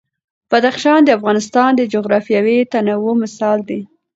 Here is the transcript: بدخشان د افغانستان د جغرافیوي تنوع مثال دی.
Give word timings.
بدخشان 0.51 0.99
د 1.03 1.09
افغانستان 1.17 1.69
د 1.75 1.81
جغرافیوي 1.93 2.57
تنوع 2.71 3.13
مثال 3.23 3.57
دی. 3.69 3.81